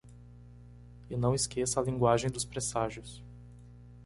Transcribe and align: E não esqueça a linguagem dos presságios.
E 1.11 1.15
não 1.15 1.35
esqueça 1.35 1.79
a 1.79 1.83
linguagem 1.83 2.31
dos 2.31 2.43
presságios. 2.43 3.23